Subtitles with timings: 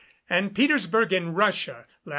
[0.27, 2.09] and Petersburgh in Russia lat.